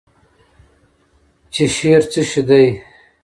چې 1.53 1.63
شعر 1.75 2.01
څه 2.11 2.21
شی 2.29 2.41
دی؟ 2.49 2.65